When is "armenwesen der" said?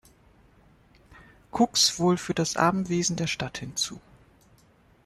2.55-3.27